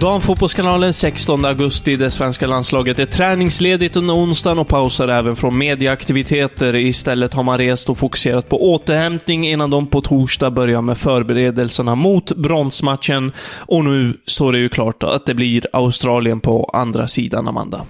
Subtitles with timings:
[0.00, 1.96] Damfotbollskanalen 16 augusti.
[1.96, 6.76] Det svenska landslaget är träningsledigt under onsdagen och pausar även från medieaktiviteter.
[6.76, 11.94] Istället har man rest och fokuserat på återhämtning innan de på torsdag börjar med förberedelserna
[11.94, 13.32] mot bronsmatchen.
[13.58, 17.80] Och nu står det ju klart att det blir Australien på andra sidan, Amanda.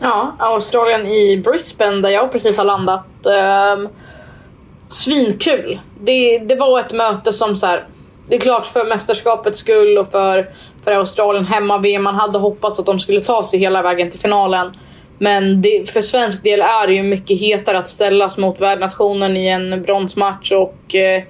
[0.00, 3.26] Ja, Australien i Brisbane där jag precis har landat.
[3.26, 3.88] Ehm,
[4.88, 5.80] svinkul.
[6.00, 7.86] Det, det var ett möte som så här,
[8.28, 10.48] Det är klart för mästerskapets skull och för,
[10.88, 12.02] tappade Australien hemma-VM.
[12.02, 14.72] Man hade hoppats att de skulle ta sig hela vägen till finalen.
[15.18, 19.46] Men det, för svensk del är det ju mycket hetare att ställas mot värdnationen i
[19.48, 21.22] en bronsmatch och eh,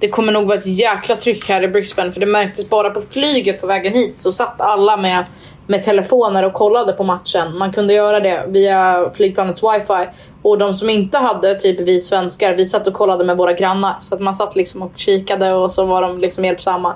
[0.00, 3.00] det kommer nog vara ett jäkla tryck här i Brisbane för det märktes bara på
[3.00, 5.24] flyget på vägen hit så satt alla med,
[5.66, 7.58] med telefoner och kollade på matchen.
[7.58, 10.08] Man kunde göra det via flygplanets wifi
[10.42, 13.94] och de som inte hade, typ vi svenskar, vi satt och kollade med våra grannar
[14.00, 16.94] så att man satt liksom och kikade och så var de liksom hjälpsamma.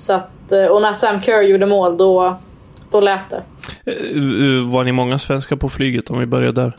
[0.00, 2.36] Så att, eh, och när Sam Kerr gjorde mål då,
[2.90, 3.42] då lät det.
[3.86, 6.76] Eh, Var ni många svenskar på flyget om vi börjar där?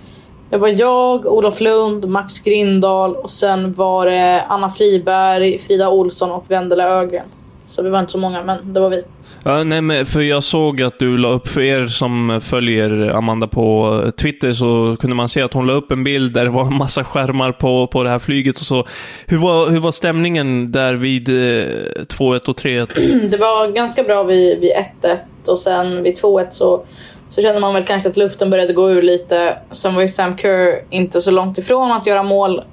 [0.49, 6.31] Det var jag, Olof Lund, Max Grindahl och sen var det Anna Friberg, Frida Olsson
[6.31, 7.25] och Vendela Ögren.
[7.65, 9.03] Så vi var inte så många, men det var vi.
[9.43, 13.47] Ja, nej, men för jag såg att du la upp, för er som följer Amanda
[13.47, 16.65] på Twitter, så kunde man se att hon la upp en bild där det var
[16.65, 18.87] en massa skärmar på, på det här flyget och så.
[19.27, 23.29] Hur var, hur var stämningen där vid eh, 2-1 och 3-1?
[23.31, 24.71] Det var ganska bra vid, vid
[25.01, 26.83] 1-1 och sen vid 2-1 så,
[27.29, 29.57] så kände man väl kanske att luften började gå ur lite.
[29.71, 32.63] Sen var ju Sam Kerr inte så långt ifrån att göra mål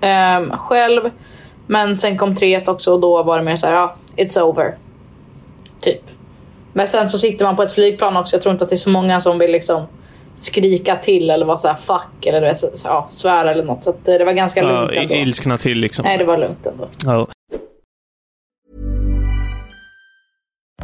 [0.00, 1.10] ehm, själv.
[1.66, 4.76] Men sen kom 3-1 också och då var det mer så här, ja, it's over.
[5.80, 6.00] Typ.
[6.72, 8.36] Men sen så sitter man på ett flygplan också.
[8.36, 9.86] Jag tror inte att det är så många som vill liksom
[10.34, 13.84] skrika till eller vara så här fuck eller du vet, så, ja, svära eller något.
[13.84, 15.14] Så att det var ganska lugnt Ja, ändå.
[15.14, 16.02] ilskna till liksom.
[16.04, 16.88] Nej, det var lugnt ändå.
[17.04, 17.26] Ja.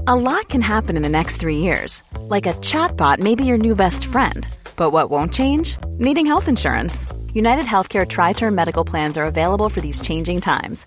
[0.07, 2.03] A lot can happen in the next three years.
[2.31, 4.47] Like a chatbot may be your new best friend.
[4.77, 5.79] But what won't change?
[5.99, 7.09] Needing health insurance.
[7.35, 10.87] United Healthcare Tri Term Medical Plans are available for these changing times.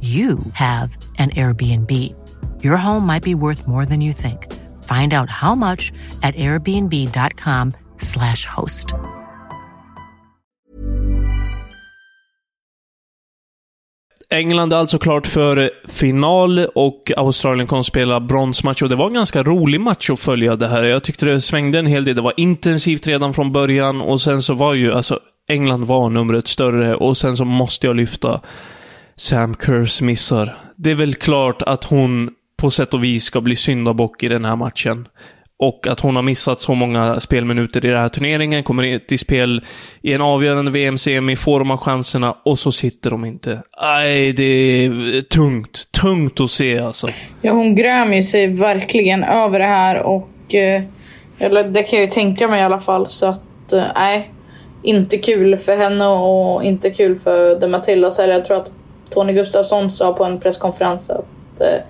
[0.00, 1.90] you have an Airbnb.
[2.62, 4.46] Your home might be worth more than you think.
[4.84, 5.92] Find out how much
[6.22, 8.94] at airbnb.com/slash host.
[14.30, 19.14] England är alltså klart för final och Australien kommer spela bronsmatch och det var en
[19.14, 20.84] ganska rolig match att följa det här.
[20.84, 22.16] Jag tyckte det svängde en hel del.
[22.16, 25.18] Det var intensivt redan från början och sen så var ju, alltså,
[25.48, 28.40] England var numret större och sen så måste jag lyfta
[29.18, 30.54] Sam Kerrs missar.
[30.76, 34.44] Det är väl klart att hon på sätt och vis ska bli syndabock i den
[34.44, 35.08] här matchen.
[35.58, 39.64] Och att hon har missat så många spelminuter i den här turneringen, kommer till spel
[40.02, 43.62] i en avgörande VM-semi, får de här chanserna och så sitter de inte.
[43.82, 45.92] Nej, det är tungt.
[45.92, 47.08] Tungt att se alltså.
[47.42, 50.82] Ja, hon grämer ju sig verkligen över det här och eh,
[51.38, 54.30] eller det kan jag ju tänka mig i alla fall så att eh, nej.
[54.82, 58.18] inte kul för henne och inte kul för The Matildas.
[58.18, 58.70] Jag tror att
[59.10, 61.80] Tony Gustafsson sa på en presskonferens att eh,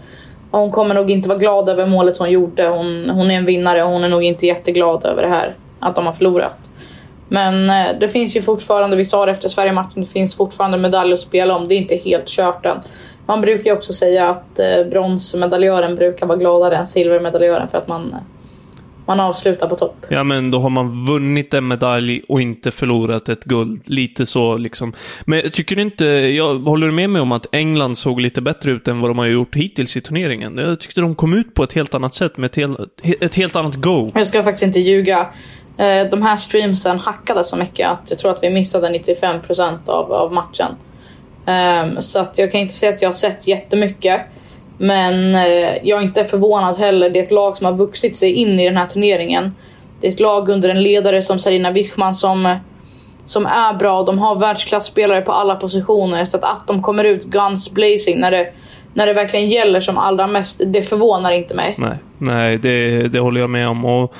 [0.51, 2.69] hon kommer nog inte vara glad över målet hon gjorde.
[2.69, 5.57] Hon, hon är en vinnare och hon är nog inte jätteglad över det här.
[5.81, 6.55] Att de har förlorat.
[7.29, 11.13] Men eh, det finns ju fortfarande, vi sa det efter Sverige-matchen, det finns fortfarande medalj
[11.13, 11.69] att spela om.
[11.69, 12.81] Det är inte helt kört än.
[13.27, 17.89] Man brukar ju också säga att eh, bronsmedaljören brukar vara gladare än silvermedaljören för att
[17.89, 18.19] man, eh,
[19.09, 20.07] man avslutar på topp.
[20.09, 23.83] Ja, men då har man vunnit en medalj och inte förlorat ett guld.
[23.85, 24.93] Lite så liksom.
[25.25, 29.01] Men tycker inte, jag håller med mig om att England såg lite bättre ut än
[29.01, 30.59] vad de har gjort hittills i turneringen.
[30.59, 33.57] Jag tyckte de kom ut på ett helt annat sätt med ett, helt, ett helt
[33.57, 34.11] annat go.
[34.15, 35.27] Jag ska faktiskt inte ljuga.
[35.79, 40.13] Eh, de här streamsen hackade så mycket att jag tror att vi missade 95% av,
[40.13, 40.73] av matchen.
[41.47, 44.21] Um, så att jag kan inte säga att jag har sett jättemycket.
[44.79, 47.11] Men eh, jag är inte förvånad heller.
[47.11, 49.55] Det är ett lag som har vuxit sig in i den här turneringen.
[50.01, 52.57] Det är ett lag under en ledare som Sarina Wichman som, eh,
[53.25, 54.03] som är bra.
[54.03, 56.25] De har världsklasspelare på alla positioner.
[56.25, 58.53] Så att, att de kommer ut guns blazing när det,
[58.95, 61.75] när det verkligen gäller som allra mest, det förvånar inte mig.
[61.79, 63.85] Nej, nej det, det håller jag med om.
[63.85, 64.15] Och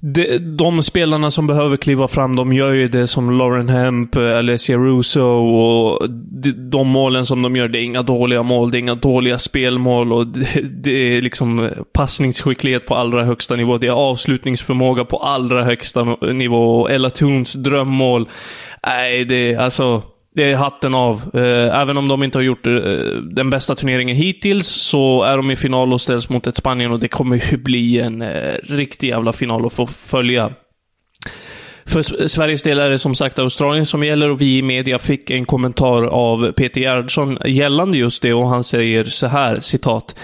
[0.00, 4.38] de, de spelarna som behöver kliva fram, de gör ju det som Lauren Hemp, eh,
[4.38, 8.78] Alessia Russo och de, de målen som de gör, det är inga dåliga mål, det
[8.78, 13.78] är inga dåliga spelmål och det, det är liksom passningsskicklighet på allra högsta nivå.
[13.78, 16.88] Det är avslutningsförmåga på allra högsta nivå.
[16.88, 18.28] Ella Toons drömmål.
[18.86, 20.02] Nej, det är alltså...
[20.36, 21.22] Det är hatten av.
[21.34, 22.72] Eh, även om de inte har gjort eh,
[23.22, 27.00] den bästa turneringen hittills så är de i final och ställs mot ett Spanien och
[27.00, 30.52] det kommer ju bli en eh, riktig jävla final att få följa.
[31.84, 35.30] För Sveriges del är det som sagt Australien som gäller och vi i media fick
[35.30, 40.16] en kommentar av Peter Gerhardsson gällande just det och han säger så här, citat.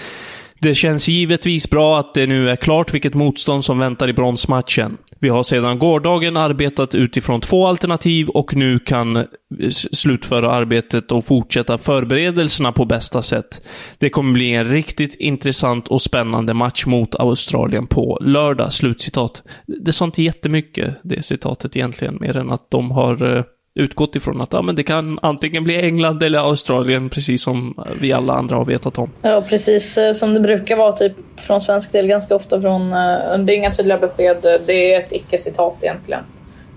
[0.63, 4.97] Det känns givetvis bra att det nu är klart vilket motstånd som väntar i bronsmatchen.
[5.19, 9.25] Vi har sedan gårdagen arbetat utifrån två alternativ och nu kan eh,
[9.69, 13.61] slutföra arbetet och fortsätta förberedelserna på bästa sätt.
[13.97, 18.73] Det kommer bli en riktigt intressant och spännande match mot Australien på lördag.
[18.73, 19.43] Slutcitat.
[19.65, 23.43] Det sa inte jättemycket, det citatet egentligen, mer än att de har eh,
[23.75, 28.13] utgått ifrån att ja, men det kan antingen bli England eller Australien, precis som vi
[28.13, 29.09] alla andra har vetat om.
[29.21, 32.81] Ja, precis eh, som det brukar vara typ från svensk del ganska ofta från...
[32.81, 36.23] Eh, det är inga tydliga besked, eh, det är ett icke-citat egentligen.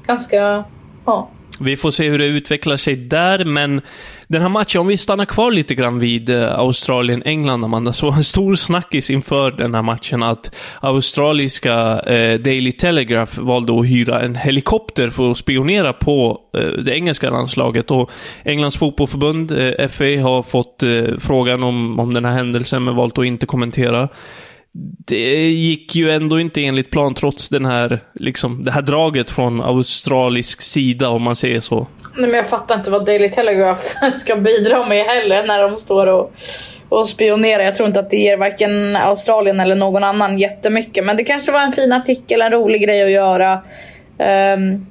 [0.07, 0.65] Ganska...
[1.07, 1.29] Ja.
[1.61, 3.81] Vi får se hur det utvecklar sig där, men
[4.29, 8.17] den här matchen, om vi stannar kvar lite grann vid eh, Australien-England, Amanda, så var
[8.17, 14.23] en stor snackis inför den här matchen att australiska eh, Daily Telegraph valde att hyra
[14.23, 17.91] en helikopter för att spionera på eh, det engelska landslaget.
[17.91, 18.11] Och
[18.45, 23.19] Englands fotbollförbund, eh, FA, har fått eh, frågan om, om den här händelsen, men valt
[23.19, 24.09] att inte kommentera
[25.07, 29.61] det gick ju ändå inte enligt plan trots den här, liksom, det här draget från
[29.63, 31.87] australisk sida om man säger så.
[32.17, 33.83] Nej men jag fattar inte vad Daily Telegraph
[34.19, 36.33] ska bidra med heller när de står och,
[36.89, 37.65] och spionerar.
[37.65, 41.05] Jag tror inte att det ger varken Australien eller någon annan jättemycket.
[41.05, 43.61] Men det kanske var en fin artikel, en rolig grej att göra.
[44.55, 44.87] Um,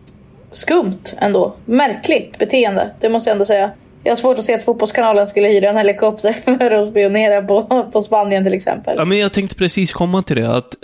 [0.52, 1.56] skumt ändå.
[1.66, 3.72] Märkligt beteende, det måste jag ändå säga.
[4.06, 7.90] Jag har svårt att se att Fotbollskanalen skulle hyra en helikopter för att spionera på,
[7.94, 8.96] på Spanien till exempel.
[8.98, 10.76] Ja, men jag tänkte precis komma till det, att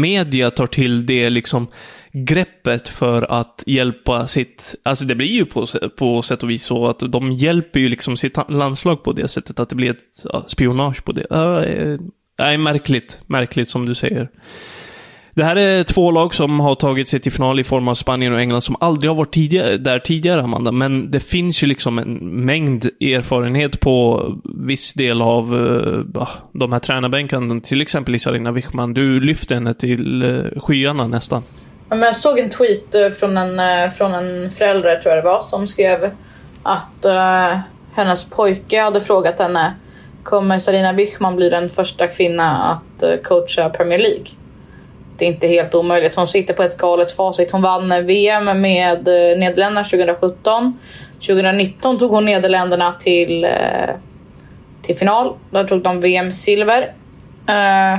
[0.00, 1.66] media tar till det liksom
[2.12, 4.74] greppet för att hjälpa sitt...
[4.82, 5.66] Alltså det blir ju på,
[5.98, 9.60] på sätt och vis så att de hjälper ju liksom sitt landslag på det sättet,
[9.60, 11.26] att det blir ett ja, spionage på det.
[11.30, 12.00] Eh,
[12.38, 13.20] nej, äh, märkligt.
[13.26, 14.28] Märkligt som du säger.
[15.36, 18.32] Det här är två lag som har tagit sig till final i form av Spanien
[18.32, 20.72] och England som aldrig har varit tidigare, där tidigare, Amanda.
[20.72, 26.04] Men det finns ju liksom en mängd erfarenhet på viss del av uh,
[26.52, 27.60] de här tränarbänkarna.
[27.60, 28.94] Till exempel Isarina Wichman.
[28.94, 31.42] Du lyfte henne till uh, skyarna nästan.
[31.88, 35.28] Ja, men jag såg en tweet eh, från en, från en förälder, tror jag det
[35.28, 36.10] var, som skrev
[36.62, 37.06] att
[37.92, 39.74] hennes pojke hade frågat henne
[40.22, 44.26] Kommer Sarina Wichman bli den första kvinna att coacha Premier League?
[45.18, 46.14] Det är inte helt omöjligt.
[46.14, 47.52] Hon sitter på ett galet facit.
[47.52, 50.78] Hon vann VM med eh, Nederländerna 2017.
[51.26, 53.50] 2019 tog hon Nederländerna till, eh,
[54.82, 55.34] till final.
[55.50, 56.92] Där tog de VM-silver.
[57.48, 57.98] Eh,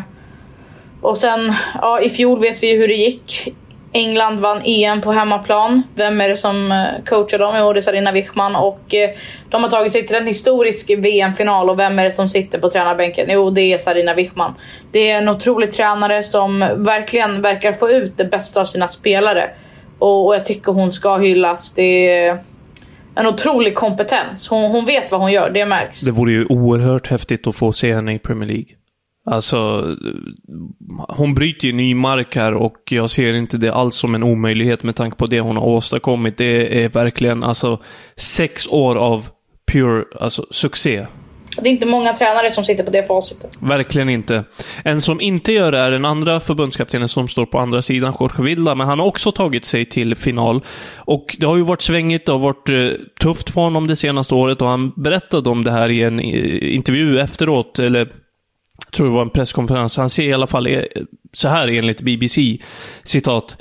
[1.02, 3.54] och sen, ja, i fjol vet vi ju hur det gick.
[3.92, 5.84] England vann EM på hemmaplan.
[5.96, 7.56] Vem är det som eh, coachar dem?
[7.58, 8.56] Jo, det är Sarina Wichman.
[8.56, 9.10] Och eh,
[9.50, 11.70] de har tagit sig till en historisk VM-final.
[11.70, 13.28] Och vem är det som sitter på tränarbänken?
[13.30, 14.54] Jo, det är Sarina Wichman.
[14.92, 19.50] Det är en otrolig tränare som verkligen verkar få ut det bästa av sina spelare.
[20.00, 21.72] Och, och jag tycker hon ska hyllas.
[21.72, 22.40] Det är
[23.16, 24.48] en otrolig kompetens.
[24.48, 26.00] Hon, hon vet vad hon gör, det märks.
[26.00, 28.68] Det vore ju oerhört häftigt att få se henne i Premier League.
[29.30, 29.84] Alltså,
[31.08, 34.84] hon bryter ju ny mark här och jag ser inte det alls som en omöjlighet
[34.84, 36.38] med tanke på det hon har åstadkommit.
[36.38, 37.82] Det är verkligen alltså
[38.16, 39.28] sex år av
[39.72, 41.06] pure alltså, succé.
[41.62, 43.58] Det är inte många tränare som sitter på det facitet.
[43.60, 44.44] Verkligen inte.
[44.84, 48.44] En som inte gör det är den andra förbundskaptenen som står på andra sidan, Jorge
[48.44, 50.64] Vilda, men han har också tagit sig till final.
[50.96, 52.90] Och det har ju varit svängigt, det har varit eh,
[53.22, 57.20] tufft för honom det senaste året och han berättade om det här i en intervju
[57.20, 58.08] efteråt, eller
[58.92, 59.98] tror det var en presskonferens.
[59.98, 60.82] Han säger i alla fall eh,
[61.34, 62.58] så här enligt BBC,
[63.04, 63.58] citat.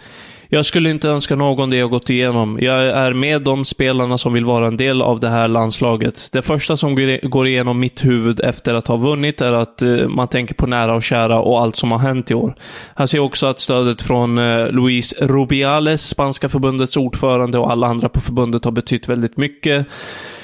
[0.48, 2.58] Jag skulle inte önska någon det jag gått igenom.
[2.60, 6.28] Jag är med de spelarna som vill vara en del av det här landslaget.
[6.32, 10.28] Det första som går igenom mitt huvud efter att ha vunnit är att eh, man
[10.28, 12.54] tänker på nära och kära och allt som har hänt i år.
[12.94, 18.08] Han ser också att stödet från eh, Luis Rubiales, spanska förbundets ordförande och alla andra
[18.08, 19.86] på förbundet har betytt väldigt mycket.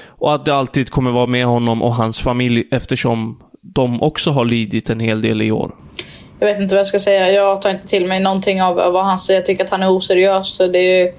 [0.09, 4.45] Och att det alltid kommer vara med honom och hans familj eftersom de också har
[4.45, 5.75] lidit en hel del i år
[6.43, 7.33] jag vet inte vad jag ska säga.
[7.33, 9.41] Jag tar inte till mig någonting av vad han säger.
[9.41, 10.59] Jag tycker att han är oseriös.
[10.59, 11.13] Det är,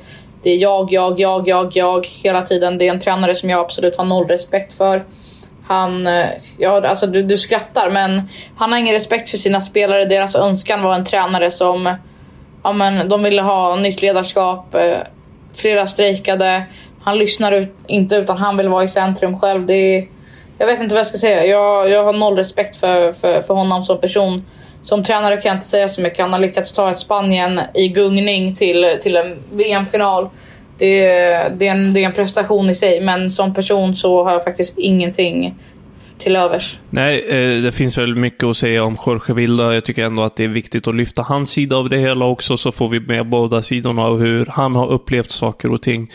[0.44, 2.78] det är jag, jag, jag, jag, jag hela tiden.
[2.78, 5.06] Det är en tränare som jag absolut har noll respekt för.
[5.68, 6.26] Han, eh,
[6.58, 10.06] ja, alltså du, du skrattar men han har ingen respekt för sina spelare.
[10.06, 11.96] Deras önskan var en tränare som,
[12.64, 14.76] ja men de ville ha nytt ledarskap.
[14.76, 14.98] Eh,
[15.56, 16.64] flera strejkade.
[17.02, 19.66] Han lyssnar ut, inte utan han vill vara i centrum själv.
[19.66, 20.08] Det är,
[20.64, 21.46] jag vet inte vad jag ska säga.
[21.46, 24.44] Jag, jag har noll respekt för, för, för honom som person.
[24.84, 26.20] Som tränare kan jag inte säga så mycket.
[26.20, 30.30] Han har lyckats ta ett Spanien i gungning till, till en VM-final.
[30.78, 31.00] Det,
[31.58, 34.44] det, är en, det är en prestation i sig, men som person så har jag
[34.44, 35.56] faktiskt ingenting
[36.18, 36.80] till övers.
[36.90, 39.74] Nej, eh, det finns väl mycket att säga om Jorge Vilda.
[39.74, 42.58] Jag tycker ändå att det är viktigt att lyfta hans sida av det hela också,
[42.58, 46.10] så får vi med båda sidorna av hur han har upplevt saker och ting.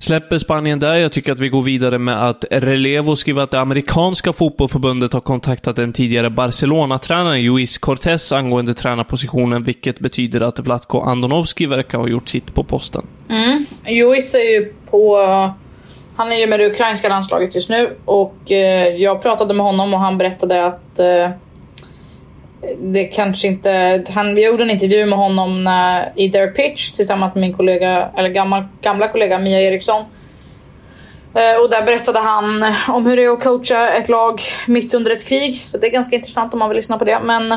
[0.00, 0.94] Släpper Spanien där.
[0.94, 5.20] Jag tycker att vi går vidare med att Relevo skriver att det amerikanska fotbollförbundet har
[5.20, 12.08] kontaktat den tidigare Barcelona-tränaren Luis Cortés angående tränarpositionen, vilket betyder att Vlatko Andonovski verkar ha
[12.08, 13.06] gjort sitt på posten.
[13.28, 13.66] Mm.
[13.86, 15.18] Luis är ju på...
[16.16, 19.94] Han är ju med det ukrainska landslaget just nu och eh, jag pratade med honom
[19.94, 21.30] och han berättade att eh,
[22.78, 24.04] det kanske inte...
[24.08, 28.08] Han, vi gjorde en intervju med honom när, i Their Pitch tillsammans med min kollega,
[28.16, 30.04] eller gammal, gamla kollega Mia Eriksson.
[31.34, 35.10] Eh, och där berättade han om hur det är att coacha ett lag mitt under
[35.10, 35.62] ett krig.
[35.66, 37.20] Så det är ganska intressant om man vill lyssna på det.
[37.20, 37.48] Men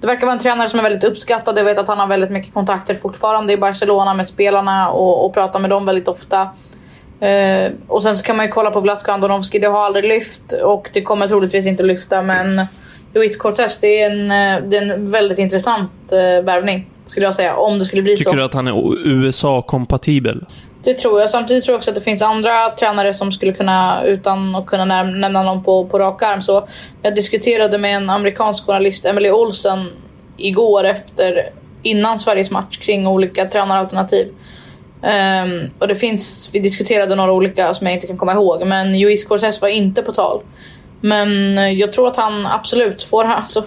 [0.00, 1.58] det verkar vara en tränare som är väldigt uppskattad.
[1.58, 5.34] Jag vet att han har väldigt mycket kontakter fortfarande i Barcelona med spelarna och, och
[5.34, 6.40] pratar med dem väldigt ofta.
[7.20, 9.58] Eh, och sen så kan man ju kolla på Vlatko Andonovski.
[9.58, 12.66] Det har aldrig lyft och det kommer troligtvis inte lyfta men
[13.18, 16.90] Luis Cortez, det är en, eh, det är en väldigt intressant uh, värvning.
[17.06, 18.30] Skulle jag säga, om det skulle bli Tycker så.
[18.30, 20.46] Tycker du att han är USA-kompatibel?
[20.84, 21.30] Det tror jag.
[21.30, 24.84] Samtidigt tror jag också att det finns andra tränare som skulle kunna, utan att kunna
[25.02, 26.42] nämna någon på, på rak arm.
[26.42, 26.68] Så
[27.02, 29.86] jag diskuterade med en amerikansk journalist, Emily Olsen,
[30.36, 31.50] igår efter,
[31.82, 34.26] innan Sveriges match kring olika tränaralternativ.
[35.02, 38.98] Um, och det finns, vi diskuterade några olika som jag inte kan komma ihåg, men
[38.98, 40.42] Luis Cortez var inte på tal.
[41.00, 43.24] Men eh, jag tror att han absolut får...
[43.24, 43.64] Alltså,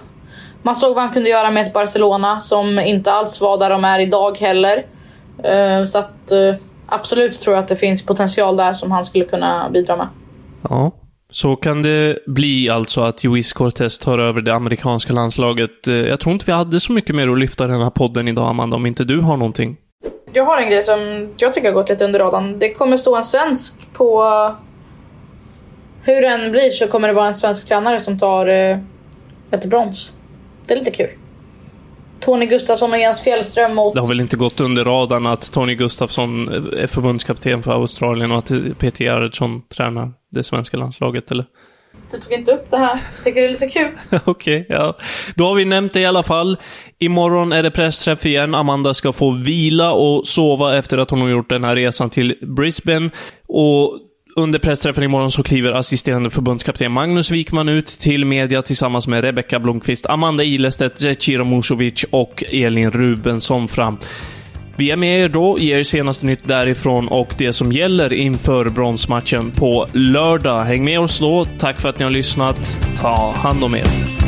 [0.62, 3.84] man såg vad han kunde göra med ett Barcelona som inte alls var där de
[3.84, 4.86] är idag heller.
[5.38, 6.54] Uh, så att uh,
[6.86, 10.08] absolut tror jag att det finns potential där som han skulle kunna bidra med.
[10.68, 10.92] Ja.
[11.30, 15.70] Så kan det bli alltså att Luis Cortez tar över det amerikanska landslaget.
[15.86, 18.76] Jag tror inte vi hade så mycket mer att lyfta den här podden idag, Amanda,
[18.76, 19.76] om inte du har någonting.
[20.32, 22.58] Jag har en grej som jag tycker har gått lite under radarn.
[22.58, 24.24] Det kommer stå en svensk på
[26.02, 28.78] hur det än blir så kommer det vara en svensk tränare som tar eh,
[29.50, 30.12] ett brons.
[30.66, 31.10] Det är lite kul.
[32.20, 33.94] Tony Gustafsson och Jens Fjällström mot...
[33.94, 38.38] Det har väl inte gått under radarn att Tony Gustafsson är förbundskapten för Australien och
[38.38, 41.44] att Peter Gerhardsson tränar det svenska landslaget, eller?
[42.10, 42.98] Du tog inte upp det här.
[43.24, 43.90] Tycker det är lite kul.
[44.24, 44.98] Okej, okay, ja.
[45.34, 46.58] Då har vi nämnt det i alla fall.
[46.98, 48.54] Imorgon är det pressträff igen.
[48.54, 52.38] Amanda ska få vila och sova efter att hon har gjort den här resan till
[52.56, 53.10] Brisbane.
[53.48, 53.98] Och
[54.36, 59.58] under pressträffen imorgon så kliver assisterande förbundskapten Magnus Wikman ut till media tillsammans med Rebecka
[59.58, 63.98] Blomqvist, Amanda Ilestedt, Zeciro Musovic och Elin Rubensson fram.
[64.76, 69.50] Vi är med er då, ger senaste nytt därifrån och det som gäller inför bronsmatchen
[69.50, 70.64] på lördag.
[70.64, 71.46] Häng med oss då.
[71.58, 72.78] Tack för att ni har lyssnat.
[72.96, 74.21] Ta hand om er.